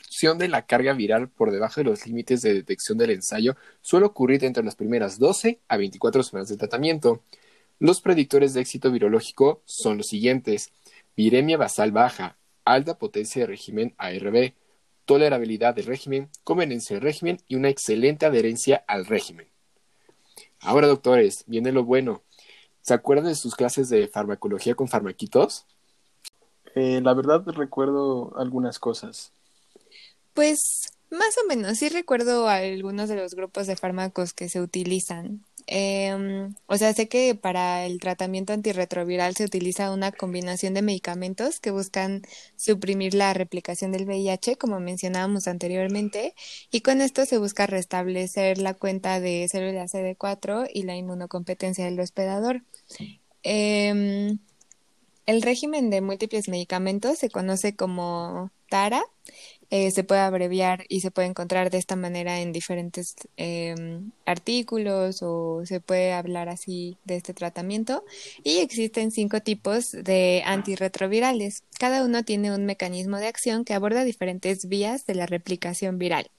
reducción 0.09 0.39
de 0.39 0.49
la 0.49 0.63
carga 0.63 0.95
viral 0.95 1.29
por 1.29 1.51
debajo 1.51 1.81
de 1.81 1.85
los 1.85 2.07
límites 2.07 2.41
de 2.41 2.55
detección 2.55 2.97
del 2.97 3.11
ensayo 3.11 3.57
suele 3.83 4.07
ocurrir 4.07 4.43
entre 4.45 4.65
las 4.65 4.75
primeras 4.75 5.19
12 5.19 5.61
a 5.69 5.77
24 5.77 6.23
semanas 6.23 6.49
de 6.49 6.57
tratamiento. 6.57 7.23
Los 7.79 8.01
predictores 8.01 8.55
de 8.55 8.63
éxito 8.63 8.91
virológico 8.91 9.61
son 9.67 9.99
los 9.99 10.07
siguientes: 10.07 10.73
viremia 11.15 11.59
basal 11.59 11.93
baja, 11.93 12.39
alta 12.65 12.97
potencia 12.99 13.43
de 13.43 13.49
régimen 13.49 13.95
ARB, 13.99 14.55
tolerabilidad 15.05 15.75
del 15.75 15.85
régimen, 15.85 16.31
conveniencia 16.43 16.97
del 16.97 17.03
régimen 17.03 17.39
y 17.47 17.57
una 17.57 17.69
excelente 17.69 18.25
adherencia 18.25 18.83
al 18.89 19.05
régimen. 19.05 19.47
Ahora, 20.61 20.87
doctores, 20.87 21.45
viene 21.47 21.71
lo 21.71 21.85
bueno. 21.85 22.23
¿Se 22.81 22.95
acuerdan 22.95 23.27
de 23.27 23.35
sus 23.35 23.55
clases 23.55 23.91
de 23.91 24.09
farmacología 24.09 24.75
con 24.75 24.89
farmaquitos? 24.89 25.67
Eh, 26.75 27.01
la 27.03 27.13
verdad 27.13 27.45
recuerdo 27.47 28.33
algunas 28.39 28.79
cosas. 28.79 29.33
Pues 30.39 30.93
más 31.11 31.35
o 31.43 31.49
menos, 31.49 31.79
sí 31.79 31.89
recuerdo 31.89 32.49
algunos 32.49 33.09
de 33.09 33.17
los 33.17 33.35
grupos 33.35 33.67
de 33.67 33.75
fármacos 33.75 34.33
que 34.33 34.49
se 34.49 34.61
utilizan. 34.61 35.45
Em, 35.67 36.55
o 36.67 36.77
sea, 36.77 36.95
sé 36.95 37.09
que 37.09 37.35
para 37.35 37.85
el 37.87 37.99
tratamiento 37.99 38.53
antirretroviral 38.53 39.35
se 39.35 39.43
utiliza 39.43 39.91
una 39.91 40.13
combinación 40.13 40.75
de 40.75 40.83
medicamentos 40.83 41.59
que 41.59 41.73
buscan 41.73 42.23
suprimir 42.57 43.15
la 43.15 43.35
replicación 43.35 43.91
del 43.91 44.07
VIH, 44.07 44.55
como 44.55 44.79
mencionábamos 44.79 45.49
anteriormente, 45.49 46.37
y 46.71 46.83
con 46.83 47.01
esto 47.01 47.27
se 47.27 47.39
busca 47.39 47.67
restablecer 47.67 48.59
la 48.59 48.75
cuenta 48.75 49.19
de 49.19 49.49
células 49.51 49.93
CD4 49.93 50.71
y 50.73 50.85
la 50.85 50.95
inmunocompetencia 50.95 51.85
del 51.85 51.99
hospedador. 51.99 52.63
Em, 53.43 54.39
el 55.27 55.43
régimen 55.43 55.91
de 55.91 56.01
múltiples 56.01 56.49
medicamentos 56.49 57.19
se 57.19 57.29
conoce 57.29 57.75
como 57.75 58.53
TARA 58.69 59.03
eh, 59.71 59.91
se 59.91 60.03
puede 60.03 60.23
abreviar 60.23 60.85
y 60.89 61.01
se 61.01 61.11
puede 61.11 61.29
encontrar 61.29 61.71
de 61.71 61.77
esta 61.77 61.95
manera 61.95 62.41
en 62.41 62.53
diferentes 62.53 63.15
em, 63.37 64.13
artículos 64.25 65.23
o 65.23 65.63
se 65.67 65.81
puede 65.81 66.13
hablar 66.13 66.49
así 66.49 66.97
de 67.05 67.17
este 67.17 67.35
tratamiento. 67.35 68.05
Y 68.43 68.59
existen 68.59 69.11
cinco 69.11 69.41
tipos 69.41 69.93
de 69.93 70.43
antirretrovirales. 70.47 71.65
Cada 71.79 72.03
uno 72.05 72.25
tiene 72.25 72.55
un 72.55 72.65
mecanismo 72.65 73.19
de 73.19 73.27
acción 73.27 73.65
que 73.65 73.75
aborda 73.75 74.05
diferentes 74.05 74.69
vías 74.69 75.05
de 75.07 75.15
la 75.15 75.27
replicación 75.27 75.99
viral. 75.99 76.31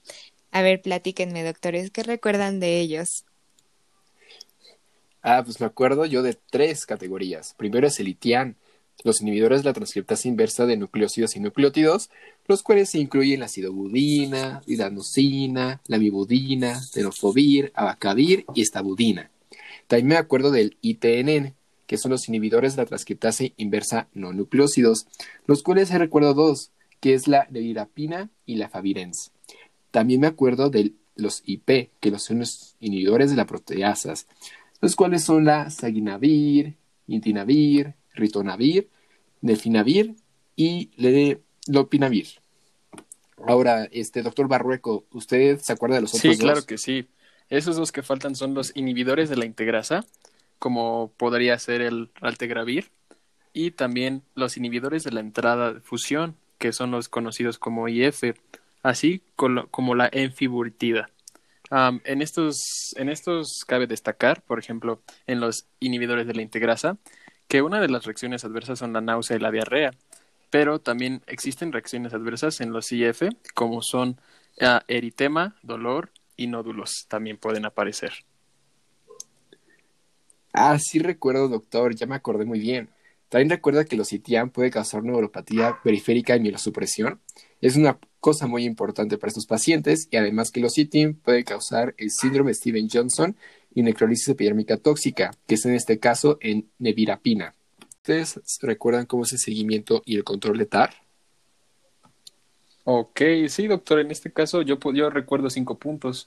A 0.50 0.62
ver, 0.62 0.82
platíquenme, 0.82 1.44
doctores, 1.44 1.92
¿qué 1.92 2.02
recuerdan 2.02 2.58
de 2.58 2.80
ellos? 2.80 3.24
Ah, 5.22 5.42
pues 5.44 5.60
me 5.60 5.66
acuerdo 5.66 6.06
yo 6.06 6.22
de 6.22 6.36
tres 6.50 6.86
categorías. 6.86 7.54
Primero 7.56 7.86
es 7.86 8.00
el 8.00 8.08
ITIAN, 8.08 8.56
los 9.04 9.20
inhibidores 9.20 9.62
de 9.62 9.70
la 9.70 9.72
transcriptasa 9.72 10.28
inversa 10.28 10.66
de 10.66 10.76
nucleócidos 10.76 11.36
y 11.36 11.40
nucleótidos, 11.40 12.10
los 12.46 12.62
cuales 12.62 12.94
incluyen 12.94 13.40
la 13.40 13.46
acidobudina, 13.46 14.62
lidanosina, 14.66 15.80
la 15.86 15.98
bibudina, 15.98 16.80
tenofovir, 16.92 17.72
abacavir 17.74 18.44
y 18.54 18.62
estabudina. 18.62 19.30
También 19.86 20.08
me 20.08 20.16
acuerdo 20.16 20.50
del 20.50 20.76
ITNN, 20.82 21.54
que 21.86 21.98
son 21.98 22.12
los 22.12 22.28
inhibidores 22.28 22.76
de 22.76 22.82
la 22.82 22.86
transcriptasa 22.86 23.44
inversa 23.56 24.08
no 24.14 24.32
nucleócidos, 24.32 25.06
los 25.46 25.62
cuales 25.62 25.88
se 25.88 25.98
recuerdo 25.98 26.34
dos, 26.34 26.70
que 27.00 27.14
es 27.14 27.26
la 27.26 27.48
nevirapina 27.50 28.30
y 28.46 28.56
la 28.56 28.68
favirens. 28.68 29.32
También 29.90 30.20
me 30.20 30.28
acuerdo 30.28 30.70
de 30.70 30.92
los 31.16 31.42
IP, 31.44 31.90
que 31.98 32.18
son 32.18 32.40
los 32.40 32.76
inhibidores 32.80 33.30
de 33.30 33.36
las 33.36 33.46
proteasas, 33.46 34.26
los 34.80 34.94
cuales 34.94 35.24
son 35.24 35.44
la 35.44 35.70
saginavir, 35.70 36.76
intinavir, 37.06 37.94
ritonavir, 38.20 38.88
delfinavir 39.40 40.14
y 40.56 40.90
lopinavir. 41.66 42.28
Ahora, 43.46 43.88
este 43.90 44.22
doctor 44.22 44.48
Barrueco, 44.48 45.04
¿usted 45.12 45.58
se 45.60 45.72
acuerda 45.72 45.96
de 45.96 46.02
los 46.02 46.14
otros 46.14 46.36
Sí, 46.36 46.40
claro 46.40 46.64
que 46.64 46.78
sí. 46.78 47.08
Esos 47.48 47.76
dos 47.76 47.90
que 47.90 48.02
faltan 48.02 48.36
son 48.36 48.54
los 48.54 48.72
inhibidores 48.76 49.28
de 49.28 49.36
la 49.36 49.44
integrasa, 49.44 50.04
como 50.58 51.12
podría 51.16 51.58
ser 51.58 51.80
el 51.80 52.10
altegravir, 52.20 52.90
y 53.52 53.72
también 53.72 54.22
los 54.34 54.56
inhibidores 54.56 55.04
de 55.04 55.12
la 55.12 55.20
entrada 55.20 55.72
de 55.72 55.80
fusión, 55.80 56.36
que 56.58 56.72
son 56.72 56.90
los 56.90 57.08
conocidos 57.08 57.58
como 57.58 57.88
IF, 57.88 58.22
así 58.82 59.22
como 59.34 59.94
la 59.94 60.08
enfiburitida. 60.12 61.10
en, 62.04 62.22
estos, 62.22 62.94
en 62.96 63.08
estos 63.08 63.64
cabe 63.66 63.86
destacar, 63.86 64.42
por 64.42 64.58
ejemplo, 64.58 65.02
en 65.26 65.40
los 65.40 65.66
inhibidores 65.80 66.26
de 66.26 66.34
la 66.34 66.42
integrasa, 66.42 66.98
que 67.50 67.62
una 67.62 67.80
de 67.80 67.88
las 67.88 68.04
reacciones 68.04 68.44
adversas 68.44 68.78
son 68.78 68.92
la 68.92 69.00
náusea 69.00 69.36
y 69.36 69.40
la 69.40 69.50
diarrea, 69.50 69.90
pero 70.50 70.78
también 70.78 71.20
existen 71.26 71.72
reacciones 71.72 72.14
adversas 72.14 72.60
en 72.60 72.72
los 72.72 72.92
IF, 72.92 73.22
como 73.54 73.82
son 73.82 74.20
ah, 74.60 74.84
eritema, 74.86 75.56
dolor 75.62 76.12
y 76.36 76.46
nódulos, 76.46 77.06
también 77.08 77.38
pueden 77.38 77.66
aparecer. 77.66 78.12
Ah, 80.52 80.78
sí 80.78 81.00
recuerdo, 81.00 81.48
doctor, 81.48 81.96
ya 81.96 82.06
me 82.06 82.14
acordé 82.14 82.44
muy 82.44 82.60
bien. 82.60 82.88
También 83.28 83.50
recuerda 83.50 83.84
que 83.84 83.96
los 83.96 84.12
ITIAN 84.12 84.50
puede 84.50 84.70
causar 84.70 85.02
neuropatía 85.02 85.76
periférica 85.82 86.36
y 86.36 86.40
mielosupresión. 86.40 87.20
Es 87.60 87.76
una 87.76 87.98
cosa 88.20 88.46
muy 88.46 88.64
importante 88.64 89.18
para 89.18 89.28
estos 89.28 89.46
pacientes 89.46 90.08
y 90.10 90.16
además 90.16 90.50
que 90.50 90.60
los 90.60 90.76
ITIAN 90.78 91.14
puede 91.14 91.44
causar 91.44 91.94
el 91.98 92.10
síndrome 92.10 92.54
Steven 92.54 92.88
Johnson 92.90 93.36
y 93.74 93.82
necrólisis 93.82 94.28
epidérmica 94.28 94.76
tóxica, 94.76 95.30
que 95.46 95.54
es 95.54 95.64
en 95.66 95.74
este 95.74 95.98
caso 95.98 96.38
en 96.40 96.68
nevirapina. 96.78 97.54
¿Ustedes 97.96 98.40
recuerdan 98.62 99.06
cómo 99.06 99.24
es 99.24 99.32
el 99.32 99.38
seguimiento 99.38 100.02
y 100.06 100.16
el 100.16 100.24
control 100.24 100.58
de 100.58 100.66
TAR? 100.66 100.94
Ok, 102.84 103.20
sí, 103.48 103.66
doctor, 103.66 104.00
en 104.00 104.10
este 104.10 104.32
caso 104.32 104.62
yo, 104.62 104.78
yo 104.92 105.10
recuerdo 105.10 105.50
cinco 105.50 105.78
puntos. 105.78 106.26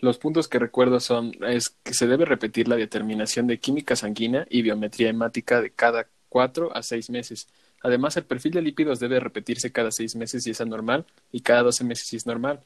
Los 0.00 0.18
puntos 0.18 0.48
que 0.48 0.58
recuerdo 0.58 0.98
son 0.98 1.32
es 1.46 1.70
que 1.82 1.92
se 1.92 2.06
debe 2.06 2.24
repetir 2.24 2.68
la 2.68 2.76
determinación 2.76 3.46
de 3.46 3.58
química 3.58 3.96
sanguínea 3.96 4.46
y 4.48 4.62
biometría 4.62 5.10
hemática 5.10 5.60
de 5.60 5.70
cada 5.70 6.08
cuatro 6.28 6.74
a 6.74 6.82
seis 6.82 7.10
meses. 7.10 7.48
Además, 7.82 8.16
el 8.16 8.24
perfil 8.24 8.52
de 8.52 8.62
lípidos 8.62 9.00
debe 9.00 9.20
repetirse 9.20 9.72
cada 9.72 9.90
seis 9.90 10.16
meses 10.16 10.44
si 10.44 10.50
es 10.50 10.60
anormal 10.60 11.06
y 11.32 11.40
cada 11.40 11.62
doce 11.62 11.84
meses 11.84 12.06
si 12.06 12.16
es 12.16 12.26
normal. 12.26 12.60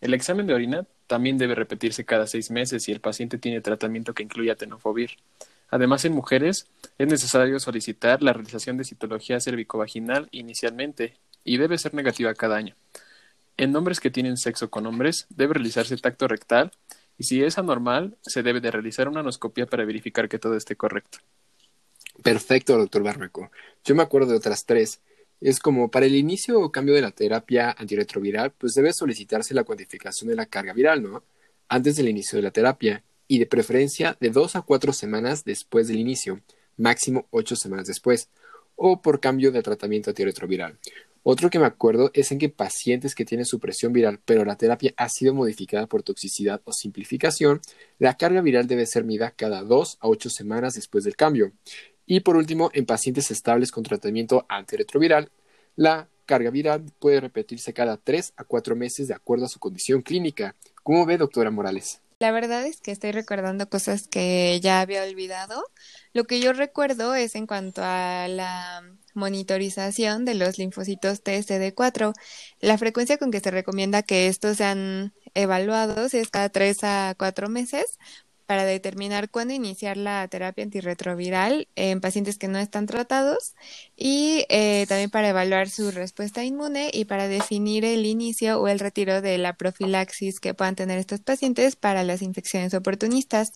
El 0.00 0.14
examen 0.14 0.46
de 0.46 0.54
orina 0.54 0.86
también 1.06 1.38
debe 1.38 1.54
repetirse 1.54 2.04
cada 2.04 2.26
seis 2.26 2.50
meses 2.50 2.82
si 2.82 2.92
el 2.92 3.00
paciente 3.00 3.38
tiene 3.38 3.60
tratamiento 3.60 4.14
que 4.14 4.24
incluya 4.24 4.56
tenofovir. 4.56 5.12
Además, 5.70 6.04
en 6.04 6.12
mujeres 6.12 6.66
es 6.98 7.08
necesario 7.08 7.58
solicitar 7.58 8.22
la 8.22 8.32
realización 8.32 8.76
de 8.76 8.84
citología 8.84 9.40
cervicovaginal 9.40 10.28
inicialmente 10.32 11.14
y 11.44 11.56
debe 11.56 11.78
ser 11.78 11.94
negativa 11.94 12.34
cada 12.34 12.56
año. 12.56 12.74
En 13.56 13.74
hombres 13.76 14.00
que 14.00 14.10
tienen 14.10 14.36
sexo 14.36 14.70
con 14.70 14.86
hombres 14.86 15.26
debe 15.30 15.54
realizarse 15.54 15.96
tacto 15.96 16.28
rectal 16.28 16.72
y 17.16 17.24
si 17.24 17.42
es 17.42 17.58
anormal 17.58 18.16
se 18.22 18.42
debe 18.42 18.60
de 18.60 18.70
realizar 18.70 19.08
una 19.08 19.20
anoscopia 19.20 19.66
para 19.66 19.84
verificar 19.84 20.28
que 20.28 20.38
todo 20.38 20.56
esté 20.56 20.76
correcto. 20.76 21.18
Perfecto, 22.22 22.76
doctor 22.76 23.02
Barbeco. 23.02 23.50
Yo 23.84 23.94
me 23.94 24.02
acuerdo 24.02 24.30
de 24.30 24.38
otras 24.38 24.64
tres 24.64 25.00
es 25.42 25.58
como 25.58 25.90
para 25.90 26.06
el 26.06 26.14
inicio 26.14 26.60
o 26.60 26.70
cambio 26.70 26.94
de 26.94 27.00
la 27.00 27.10
terapia 27.10 27.74
antirretroviral, 27.76 28.52
pues 28.52 28.74
debe 28.74 28.92
solicitarse 28.92 29.54
la 29.54 29.64
cuantificación 29.64 30.30
de 30.30 30.36
la 30.36 30.46
carga 30.46 30.72
viral, 30.72 31.02
¿no? 31.02 31.24
Antes 31.68 31.96
del 31.96 32.08
inicio 32.08 32.36
de 32.36 32.42
la 32.42 32.52
terapia 32.52 33.02
y 33.26 33.40
de 33.40 33.46
preferencia 33.46 34.16
de 34.20 34.30
dos 34.30 34.54
a 34.54 34.62
cuatro 34.62 34.92
semanas 34.92 35.44
después 35.44 35.88
del 35.88 35.98
inicio, 35.98 36.40
máximo 36.76 37.26
ocho 37.30 37.56
semanas 37.56 37.88
después, 37.88 38.28
o 38.76 39.02
por 39.02 39.18
cambio 39.18 39.50
de 39.50 39.62
tratamiento 39.62 40.10
antirretroviral. 40.10 40.78
Otro 41.24 41.50
que 41.50 41.58
me 41.60 41.66
acuerdo 41.66 42.10
es 42.14 42.32
en 42.32 42.38
que 42.38 42.48
pacientes 42.48 43.14
que 43.14 43.24
tienen 43.24 43.46
supresión 43.46 43.92
viral, 43.92 44.20
pero 44.24 44.44
la 44.44 44.56
terapia 44.56 44.92
ha 44.96 45.08
sido 45.08 45.34
modificada 45.34 45.86
por 45.86 46.02
toxicidad 46.02 46.60
o 46.64 46.72
simplificación, 46.72 47.60
la 48.00 48.16
carga 48.16 48.40
viral 48.40 48.66
debe 48.66 48.86
ser 48.86 49.04
medida 49.04 49.30
cada 49.30 49.62
dos 49.62 49.98
a 50.00 50.08
ocho 50.08 50.30
semanas 50.30 50.74
después 50.74 51.04
del 51.04 51.14
cambio. 51.14 51.52
Y 52.14 52.20
por 52.20 52.36
último, 52.36 52.68
en 52.74 52.84
pacientes 52.84 53.30
estables 53.30 53.70
con 53.70 53.84
tratamiento 53.84 54.44
antirretroviral, 54.50 55.30
la 55.76 56.10
carga 56.26 56.50
viral 56.50 56.84
puede 56.98 57.22
repetirse 57.22 57.72
cada 57.72 57.96
3 57.96 58.34
a 58.36 58.44
4 58.44 58.76
meses 58.76 59.08
de 59.08 59.14
acuerdo 59.14 59.46
a 59.46 59.48
su 59.48 59.58
condición 59.58 60.02
clínica. 60.02 60.54
¿Cómo 60.82 61.06
ve, 61.06 61.16
doctora 61.16 61.50
Morales? 61.50 62.02
La 62.18 62.30
verdad 62.30 62.66
es 62.66 62.82
que 62.82 62.90
estoy 62.90 63.12
recordando 63.12 63.66
cosas 63.70 64.08
que 64.08 64.60
ya 64.62 64.82
había 64.82 65.04
olvidado. 65.04 65.64
Lo 66.12 66.24
que 66.24 66.38
yo 66.38 66.52
recuerdo 66.52 67.14
es 67.14 67.34
en 67.34 67.46
cuanto 67.46 67.80
a 67.82 68.28
la 68.28 68.82
monitorización 69.14 70.26
de 70.26 70.34
los 70.34 70.58
linfocitos 70.58 71.24
TSD4. 71.24 72.12
La 72.60 72.76
frecuencia 72.76 73.16
con 73.16 73.30
que 73.30 73.40
se 73.40 73.50
recomienda 73.50 74.02
que 74.02 74.26
estos 74.26 74.58
sean 74.58 75.14
evaluados 75.32 76.12
es 76.12 76.28
cada 76.28 76.50
3 76.50 76.84
a 76.84 77.14
4 77.16 77.48
meses 77.48 77.98
para 78.52 78.66
determinar 78.66 79.30
cuándo 79.30 79.54
iniciar 79.54 79.96
la 79.96 80.28
terapia 80.28 80.62
antirretroviral 80.62 81.68
en 81.74 82.02
pacientes 82.02 82.36
que 82.36 82.48
no 82.48 82.58
están 82.58 82.84
tratados 82.84 83.54
y 83.96 84.44
eh, 84.50 84.84
también 84.90 85.08
para 85.08 85.30
evaluar 85.30 85.70
su 85.70 85.90
respuesta 85.90 86.44
inmune 86.44 86.90
y 86.92 87.06
para 87.06 87.28
definir 87.28 87.86
el 87.86 88.04
inicio 88.04 88.60
o 88.60 88.68
el 88.68 88.78
retiro 88.78 89.22
de 89.22 89.38
la 89.38 89.54
profilaxis 89.54 90.38
que 90.38 90.52
puedan 90.52 90.76
tener 90.76 90.98
estos 90.98 91.20
pacientes 91.20 91.76
para 91.76 92.04
las 92.04 92.20
infecciones 92.20 92.74
oportunistas. 92.74 93.54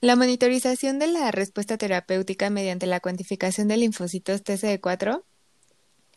La 0.00 0.14
monitorización 0.14 1.00
de 1.00 1.08
la 1.08 1.32
respuesta 1.32 1.76
terapéutica 1.76 2.50
mediante 2.50 2.86
la 2.86 3.00
cuantificación 3.00 3.66
de 3.66 3.78
linfocitos 3.78 4.44
TCD4 4.44 5.24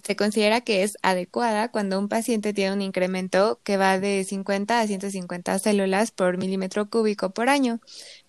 se 0.05 0.15
considera 0.15 0.61
que 0.61 0.83
es 0.83 0.97
adecuada 1.01 1.71
cuando 1.71 1.97
un 1.97 2.09
paciente 2.09 2.53
tiene 2.53 2.73
un 2.73 2.81
incremento 2.83 3.59
que 3.63 3.75
va 3.75 3.99
de 3.99 4.23
50 4.23 4.79
a 4.79 4.85
150 4.85 5.57
células 5.57 6.11
por 6.11 6.37
milímetro 6.37 6.91
cúbico 6.91 7.31
por 7.31 7.49
año, 7.49 7.79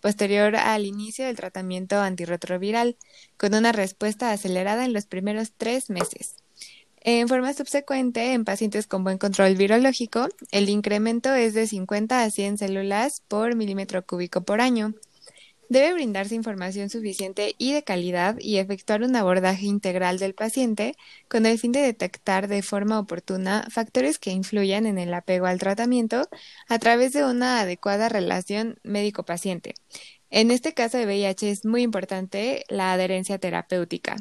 posterior 0.01 0.57
al 0.57 0.87
inicio 0.87 1.27
del 1.27 1.37
tratamiento 1.37 2.01
antirretroviral, 2.01 2.97
con 3.37 3.55
una 3.55 3.73
respuesta 3.73 4.33
acelerada 4.33 4.87
en 4.87 4.95
los 4.95 5.05
primeros 5.05 5.53
tres 5.55 5.91
meses. 5.91 6.37
En 7.03 7.29
forma 7.29 7.53
subsecuente, 7.53 8.33
en 8.33 8.47
pacientes 8.47 8.87
con 8.87 9.05
buen 9.05 9.19
control 9.19 9.55
virológico, 9.55 10.29
el 10.53 10.71
incremento 10.71 11.35
es 11.35 11.53
de 11.53 11.67
50 11.67 12.23
a 12.23 12.31
100 12.31 12.57
células 12.57 13.23
por 13.29 13.55
milímetro 13.55 14.05
cúbico 14.07 14.41
por 14.41 14.63
año. 14.63 14.95
Debe 15.69 15.95
brindarse 15.95 16.37
información 16.37 16.91
suficiente 16.91 17.57
y 17.59 17.73
de 17.73 17.83
calidad 17.83 18.37
y 18.39 18.59
efectuar 18.59 19.03
un 19.03 19.17
abordaje 19.17 19.67
integral 19.67 20.19
del 20.19 20.35
paciente 20.35 20.95
con 21.29 21.45
el 21.45 21.59
fin 21.59 21.73
de 21.73 21.81
detectar 21.81 22.47
de 22.47 22.63
forma 22.63 23.01
oportuna 23.01 23.67
factores 23.71 24.19
que 24.19 24.31
influyan 24.31 24.87
en 24.87 24.99
el 24.99 25.13
apego 25.13 25.47
al 25.47 25.59
tratamiento 25.59 26.29
a 26.69 26.79
través 26.79 27.13
de 27.13 27.25
una 27.25 27.61
adecuada 27.61 28.09
relación 28.09 28.79
médico-paciente. 28.85 29.75
En 30.31 30.53
este 30.53 30.73
caso 30.73 30.99
de 30.99 31.07
VIH 31.07 31.51
es 31.51 31.65
muy 31.65 31.83
importante 31.83 32.65
la 32.69 32.93
adherencia 32.93 33.39
terapéutica. 33.39 34.17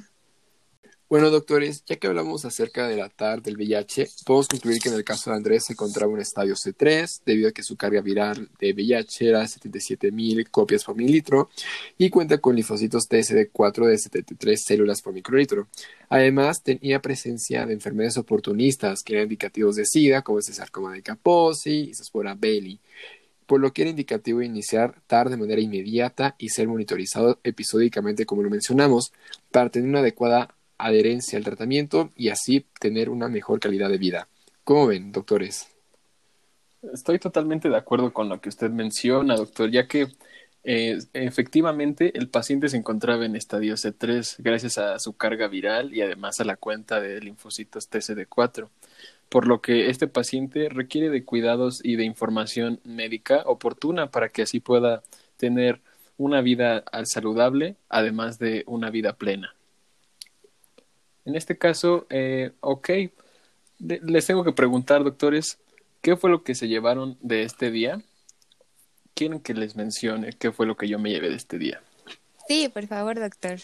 Bueno, 1.08 1.30
doctores, 1.30 1.84
ya 1.86 1.98
que 1.98 2.08
hablamos 2.08 2.46
acerca 2.46 2.88
de 2.88 2.98
la 2.98 3.10
TAR 3.10 3.44
del 3.44 3.58
VIH, 3.58 4.08
podemos 4.26 4.48
concluir 4.48 4.80
que 4.82 4.90
en 4.90 4.96
el 4.96 5.04
caso 5.04 5.30
de 5.30 5.36
Andrés 5.36 5.66
se 5.66 5.74
encontraba 5.74 6.12
en 6.12 6.20
estadio 6.20 6.56
C3, 6.56 7.22
debido 7.24 7.50
a 7.50 7.52
que 7.52 7.62
su 7.62 7.78
carga 7.78 8.02
viral 8.02 8.50
de 8.58 8.74
VIH 8.74 9.30
era 9.30 9.44
77.000 9.44 10.50
copias 10.50 10.84
por 10.84 10.96
mililitro 10.96 11.52
y 12.00 12.10
cuenta 12.10 12.40
con 12.40 12.56
linfocitos 12.56 13.08
TSD4 13.08 13.86
de 13.86 13.98
73 14.00 14.64
células 14.64 15.04
por 15.04 15.14
microlitro. 15.14 15.68
Además, 16.10 16.64
tenía 16.64 17.00
presencia 17.04 17.68
de 17.68 17.74
enfermedades 17.74 18.18
oportunistas 18.18 19.04
que 19.04 19.14
eran 19.14 19.26
indicativos 19.26 19.76
de 19.76 19.86
SIDA, 19.86 20.24
como 20.24 20.40
este 20.40 20.54
sarcoma 20.54 20.92
de 20.92 21.04
Kaposi 21.04 21.90
y 21.90 21.94
Saspora 21.94 22.34
Bailey 22.34 22.80
por 23.46 23.60
lo 23.60 23.74
que 23.74 23.84
era 23.84 23.92
indicativo 23.92 24.42
iniciar 24.42 24.96
TAR 25.06 25.30
de 25.30 25.38
manera 25.38 25.62
inmediata 25.62 26.34
y 26.40 26.50
ser 26.50 26.68
monitorizado 26.68 27.40
episódicamente 27.44 28.26
como 28.26 28.42
lo 28.42 28.50
mencionamos, 28.50 29.14
para 29.52 29.70
tener 29.70 29.88
una 29.88 30.00
adecuada 30.00 30.55
adherencia 30.78 31.38
al 31.38 31.46
tratamiento 31.46 32.12
y 32.16 32.30
así 32.30 32.66
tener 32.80 33.10
una 33.10 33.28
mejor 33.28 33.60
calidad 33.60 33.90
de 33.90 33.98
vida. 33.98 34.28
¿Cómo 34.64 34.88
ven, 34.88 35.12
doctores? 35.12 35.68
Estoy 36.94 37.20
totalmente 37.20 37.70
de 37.70 37.78
acuerdo 37.78 38.14
con 38.14 38.30
lo 38.30 38.40
que 38.40 38.50
usted 38.50 38.70
menciona, 38.70 39.36
doctor, 39.36 39.72
ya 39.72 39.88
que 39.88 40.08
eh, 40.64 40.98
efectivamente 41.14 42.18
el 42.18 42.28
paciente 42.28 42.70
se 42.70 42.78
encontraba 42.78 43.26
en 43.26 43.36
estadio 43.36 43.76
C3 43.76 44.38
gracias 44.40 44.80
a 44.80 44.98
su 44.98 45.14
carga 45.14 45.48
viral 45.48 45.94
y 45.94 46.02
además 46.02 46.40
a 46.40 46.46
la 46.46 46.58
cuenta 46.58 47.00
de 47.00 47.22
linfocitos 47.22 47.90
TCD4, 47.92 48.70
por 49.30 49.48
lo 49.48 49.62
que 49.62 49.90
este 49.92 50.08
paciente 50.08 50.70
requiere 50.70 51.12
de 51.12 51.24
cuidados 51.24 51.82
y 51.84 51.96
de 51.98 52.06
información 52.06 52.80
médica 52.84 53.44
oportuna 53.46 54.10
para 54.10 54.30
que 54.30 54.42
así 54.42 54.60
pueda 54.60 55.04
tener 55.38 55.82
una 56.18 56.42
vida 56.42 56.84
saludable, 57.04 57.76
además 57.90 58.40
de 58.40 58.64
una 58.66 58.90
vida 58.90 59.14
plena. 59.14 59.54
En 61.26 61.36
este 61.36 61.58
caso, 61.58 62.06
eh, 62.10 62.52
ok, 62.62 62.90
les 63.80 64.26
tengo 64.26 64.44
que 64.44 64.52
preguntar, 64.52 65.04
doctores, 65.04 65.60
¿qué 66.02 66.16
fue 66.16 66.30
lo 66.30 66.44
que 66.44 66.56
se 66.56 66.68
llevaron 66.68 67.18
de 67.22 67.44
este 67.44 67.72
día? 67.72 68.02
¿Quieren 69.16 69.40
que 69.40 69.54
les 69.54 69.76
mencione 69.76 70.34
qué 70.34 70.52
fue 70.52 70.68
lo 70.68 70.78
que 70.78 70.88
yo 70.88 71.00
me 71.00 71.10
llevé 71.10 71.30
de 71.30 71.36
este 71.36 71.58
día? 71.58 71.82
Sí, 72.48 72.70
por 72.70 72.86
favor, 72.86 73.20
doctor. 73.20 73.60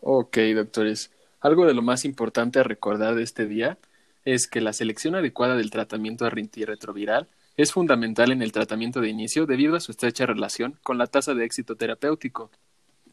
Ok, 0.00 0.38
doctores. 0.54 1.10
Algo 1.40 1.66
de 1.66 1.74
lo 1.74 1.82
más 1.82 2.04
importante 2.04 2.58
a 2.58 2.62
recordar 2.62 3.14
de 3.14 3.22
este 3.22 3.46
día 3.46 3.76
es 4.24 4.46
que 4.46 4.60
la 4.60 4.72
selección 4.72 5.14
adecuada 5.14 5.56
del 5.56 5.70
tratamiento 5.70 6.24
antirretroviral 6.24 7.28
es 7.56 7.72
fundamental 7.72 8.32
en 8.32 8.40
el 8.40 8.52
tratamiento 8.52 9.00
de 9.00 9.08
inicio 9.08 9.44
debido 9.46 9.76
a 9.76 9.80
su 9.80 9.92
estrecha 9.92 10.24
relación 10.24 10.78
con 10.82 10.96
la 10.96 11.06
tasa 11.06 11.34
de 11.34 11.44
éxito 11.44 11.76
terapéutico 11.76 12.50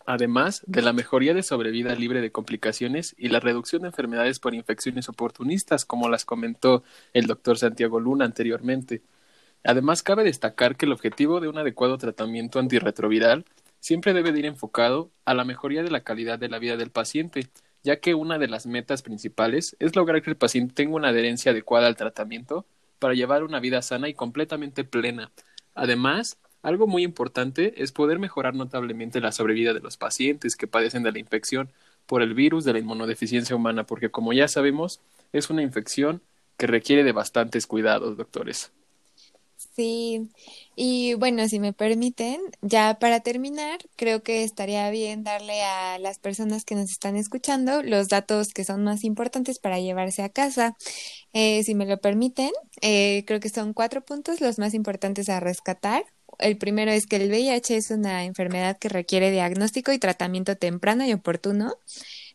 además 0.09 0.63
de 0.65 0.81
la 0.81 0.91
mejoría 0.91 1.35
de 1.35 1.43
sobrevida 1.43 1.93
libre 1.93 2.19
de 2.19 2.31
complicaciones 2.31 3.13
y 3.15 3.29
la 3.29 3.39
reducción 3.39 3.83
de 3.83 3.89
enfermedades 3.89 4.39
por 4.39 4.55
infecciones 4.55 5.07
oportunistas, 5.07 5.85
como 5.85 6.09
las 6.09 6.25
comentó 6.25 6.83
el 7.13 7.27
doctor 7.27 7.59
Santiago 7.59 7.99
Luna 7.99 8.25
anteriormente. 8.25 9.03
Además, 9.63 10.01
cabe 10.01 10.23
destacar 10.23 10.77
que 10.77 10.87
el 10.87 10.93
objetivo 10.93 11.39
de 11.41 11.47
un 11.47 11.59
adecuado 11.59 11.99
tratamiento 11.99 12.57
antirretroviral 12.57 13.45
siempre 13.79 14.13
debe 14.13 14.31
ir 14.31 14.47
enfocado 14.47 15.11
a 15.25 15.35
la 15.35 15.45
mejoría 15.45 15.83
de 15.83 15.91
la 15.91 16.01
calidad 16.01 16.39
de 16.39 16.49
la 16.49 16.57
vida 16.57 16.75
del 16.75 16.89
paciente, 16.89 17.47
ya 17.83 17.99
que 17.99 18.15
una 18.15 18.39
de 18.39 18.47
las 18.47 18.65
metas 18.65 19.03
principales 19.03 19.75
es 19.77 19.95
lograr 19.95 20.23
que 20.23 20.31
el 20.31 20.37
paciente 20.37 20.73
tenga 20.73 20.95
una 20.95 21.09
adherencia 21.09 21.51
adecuada 21.51 21.85
al 21.85 21.95
tratamiento 21.95 22.65
para 22.97 23.13
llevar 23.13 23.43
una 23.43 23.59
vida 23.59 23.83
sana 23.83 24.09
y 24.09 24.15
completamente 24.15 24.83
plena. 24.83 25.29
Además, 25.75 26.39
algo 26.61 26.87
muy 26.87 27.03
importante 27.03 27.81
es 27.81 27.91
poder 27.91 28.19
mejorar 28.19 28.55
notablemente 28.55 29.21
la 29.21 29.31
sobrevida 29.31 29.73
de 29.73 29.79
los 29.79 29.97
pacientes 29.97 30.55
que 30.55 30.67
padecen 30.67 31.03
de 31.03 31.11
la 31.11 31.19
infección 31.19 31.69
por 32.05 32.21
el 32.21 32.33
virus 32.33 32.65
de 32.65 32.73
la 32.73 32.79
inmunodeficiencia 32.79 33.55
humana, 33.55 33.85
porque 33.85 34.09
como 34.09 34.33
ya 34.33 34.47
sabemos, 34.47 34.99
es 35.31 35.49
una 35.49 35.61
infección 35.61 36.21
que 36.57 36.67
requiere 36.67 37.03
de 37.03 37.11
bastantes 37.11 37.67
cuidados, 37.67 38.17
doctores. 38.17 38.71
Sí, 39.75 40.29
y 40.75 41.13
bueno, 41.15 41.47
si 41.47 41.59
me 41.59 41.73
permiten, 41.73 42.41
ya 42.61 42.97
para 42.99 43.19
terminar, 43.21 43.79
creo 43.95 44.23
que 44.23 44.43
estaría 44.43 44.89
bien 44.89 45.23
darle 45.23 45.61
a 45.63 45.99
las 45.99 46.17
personas 46.19 46.65
que 46.65 46.75
nos 46.75 46.91
están 46.91 47.15
escuchando 47.15 47.83
los 47.83 48.07
datos 48.09 48.53
que 48.53 48.65
son 48.65 48.83
más 48.83 49.03
importantes 49.03 49.59
para 49.59 49.79
llevarse 49.79 50.23
a 50.23 50.29
casa. 50.29 50.75
Eh, 51.33 51.63
si 51.63 51.75
me 51.75 51.85
lo 51.85 51.99
permiten, 51.99 52.51
eh, 52.81 53.23
creo 53.27 53.39
que 53.39 53.49
son 53.49 53.73
cuatro 53.73 54.03
puntos 54.03 54.41
los 54.41 54.59
más 54.59 54.73
importantes 54.73 55.29
a 55.29 55.39
rescatar. 55.39 56.05
El 56.39 56.57
primero 56.57 56.91
es 56.91 57.05
que 57.05 57.17
el 57.17 57.29
VIH 57.29 57.75
es 57.75 57.91
una 57.91 58.23
enfermedad 58.23 58.77
que 58.77 58.87
requiere 58.87 59.29
diagnóstico 59.29 59.91
y 59.91 59.99
tratamiento 59.99 60.55
temprano 60.55 61.05
y 61.05 61.11
oportuno. 61.11 61.75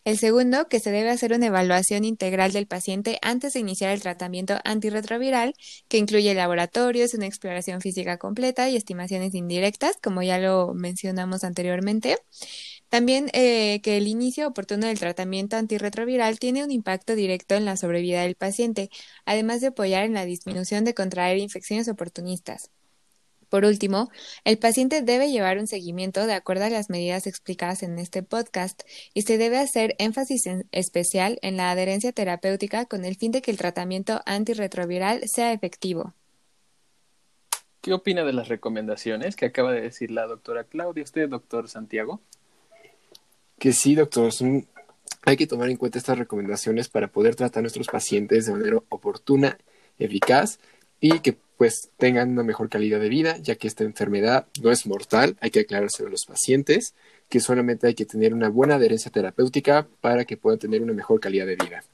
El 0.04 0.18
segundo, 0.18 0.68
que 0.68 0.80
se 0.80 0.90
debe 0.90 1.08
hacer 1.08 1.32
una 1.32 1.46
evaluación 1.46 2.04
integral 2.04 2.52
del 2.52 2.66
paciente 2.66 3.18
antes 3.22 3.54
de 3.54 3.60
iniciar 3.60 3.90
el 3.92 4.02
tratamiento 4.02 4.58
antirretroviral, 4.64 5.54
que 5.88 5.96
incluye 5.96 6.34
laboratorios, 6.34 7.14
una 7.14 7.24
exploración 7.24 7.80
física 7.80 8.18
completa 8.18 8.68
y 8.68 8.76
estimaciones 8.76 9.34
indirectas, 9.34 9.96
como 10.02 10.22
ya 10.22 10.38
lo 10.38 10.74
mencionamos 10.74 11.42
anteriormente. 11.42 12.18
También 12.90 13.30
eh, 13.32 13.80
que 13.82 13.96
el 13.96 14.06
inicio 14.06 14.46
oportuno 14.48 14.86
del 14.86 14.98
tratamiento 14.98 15.56
antirretroviral 15.56 16.38
tiene 16.38 16.62
un 16.62 16.70
impacto 16.70 17.14
directo 17.14 17.54
en 17.54 17.64
la 17.64 17.78
sobrevida 17.78 18.22
del 18.22 18.34
paciente, 18.34 18.90
además 19.24 19.62
de 19.62 19.68
apoyar 19.68 20.04
en 20.04 20.12
la 20.12 20.26
disminución 20.26 20.84
de 20.84 20.92
contraer 20.92 21.38
infecciones 21.38 21.88
oportunistas. 21.88 22.70
Por 23.54 23.64
último, 23.64 24.10
el 24.42 24.58
paciente 24.58 25.00
debe 25.00 25.30
llevar 25.30 25.58
un 25.58 25.68
seguimiento 25.68 26.26
de 26.26 26.32
acuerdo 26.32 26.64
a 26.64 26.70
las 26.70 26.90
medidas 26.90 27.28
explicadas 27.28 27.84
en 27.84 28.00
este 28.00 28.24
podcast 28.24 28.82
y 29.14 29.22
se 29.22 29.38
debe 29.38 29.58
hacer 29.58 29.94
énfasis 30.00 30.42
especial 30.72 31.38
en 31.40 31.56
la 31.56 31.70
adherencia 31.70 32.10
terapéutica 32.10 32.86
con 32.86 33.04
el 33.04 33.14
fin 33.14 33.30
de 33.30 33.42
que 33.42 33.52
el 33.52 33.56
tratamiento 33.56 34.22
antirretroviral 34.26 35.20
sea 35.32 35.52
efectivo. 35.52 36.14
¿Qué 37.80 37.92
opina 37.92 38.24
de 38.24 38.32
las 38.32 38.48
recomendaciones 38.48 39.36
que 39.36 39.46
acaba 39.46 39.70
de 39.70 39.82
decir 39.82 40.10
la 40.10 40.26
doctora 40.26 40.64
Claudia? 40.64 41.04
¿Usted, 41.04 41.28
doctor 41.28 41.68
Santiago? 41.68 42.20
Que 43.60 43.72
sí, 43.72 43.94
doctor. 43.94 44.32
Hay 45.22 45.36
que 45.36 45.46
tomar 45.46 45.70
en 45.70 45.76
cuenta 45.76 45.98
estas 45.98 46.18
recomendaciones 46.18 46.88
para 46.88 47.06
poder 47.06 47.36
tratar 47.36 47.60
a 47.60 47.62
nuestros 47.62 47.86
pacientes 47.86 48.46
de 48.46 48.52
manera 48.52 48.78
oportuna, 48.88 49.58
eficaz 50.00 50.58
y 51.00 51.20
que 51.20 51.36
pues 51.56 51.90
tengan 51.98 52.30
una 52.30 52.42
mejor 52.42 52.68
calidad 52.68 53.00
de 53.00 53.08
vida, 53.08 53.36
ya 53.38 53.54
que 53.54 53.68
esta 53.68 53.84
enfermedad 53.84 54.46
no 54.60 54.70
es 54.70 54.86
mortal, 54.86 55.36
hay 55.40 55.50
que 55.50 55.60
aclarárselo 55.60 56.08
a 56.08 56.10
los 56.10 56.24
pacientes, 56.26 56.94
que 57.28 57.40
solamente 57.40 57.86
hay 57.86 57.94
que 57.94 58.06
tener 58.06 58.34
una 58.34 58.48
buena 58.48 58.74
adherencia 58.74 59.10
terapéutica 59.10 59.86
para 60.00 60.24
que 60.24 60.36
puedan 60.36 60.58
tener 60.58 60.82
una 60.82 60.92
mejor 60.92 61.20
calidad 61.20 61.46
de 61.46 61.56
vida. 61.56 61.84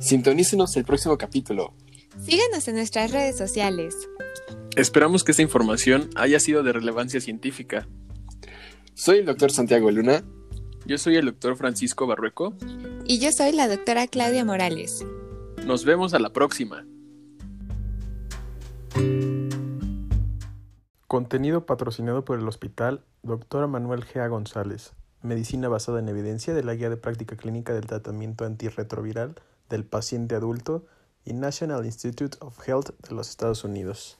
Sintonícenos 0.00 0.76
el 0.76 0.84
próximo 0.84 1.18
capítulo. 1.18 1.74
Síguenos 2.24 2.66
en 2.66 2.76
nuestras 2.76 3.12
redes 3.12 3.36
sociales. 3.36 3.94
Esperamos 4.76 5.22
que 5.22 5.32
esta 5.32 5.42
información 5.42 6.08
haya 6.16 6.40
sido 6.40 6.62
de 6.62 6.72
relevancia 6.72 7.20
científica. 7.20 7.86
Soy 8.94 9.18
el 9.18 9.26
doctor 9.26 9.52
Santiago 9.52 9.90
Luna 9.90 10.24
yo 10.88 10.96
soy 10.96 11.16
el 11.16 11.26
doctor 11.26 11.54
Francisco 11.54 12.06
Barrueco. 12.06 12.54
Y 13.04 13.18
yo 13.18 13.30
soy 13.30 13.52
la 13.52 13.68
doctora 13.68 14.06
Claudia 14.06 14.46
Morales. 14.46 15.04
Nos 15.66 15.84
vemos 15.84 16.14
a 16.14 16.18
la 16.18 16.32
próxima. 16.32 16.86
Contenido 21.06 21.66
patrocinado 21.66 22.24
por 22.24 22.38
el 22.38 22.48
Hospital 22.48 23.04
Dr. 23.22 23.68
Manuel 23.68 24.06
G. 24.06 24.26
González. 24.30 24.94
Medicina 25.20 25.68
basada 25.68 25.98
en 25.98 26.08
evidencia 26.08 26.54
de 26.54 26.64
la 26.64 26.74
Guía 26.74 26.88
de 26.88 26.96
Práctica 26.96 27.36
Clínica 27.36 27.74
del 27.74 27.86
Tratamiento 27.86 28.46
Antirretroviral 28.46 29.34
del 29.68 29.84
Paciente 29.84 30.36
Adulto 30.36 30.86
y 31.26 31.34
National 31.34 31.84
Institute 31.84 32.38
of 32.40 32.66
Health 32.66 32.92
de 33.06 33.14
los 33.14 33.28
Estados 33.28 33.62
Unidos. 33.62 34.16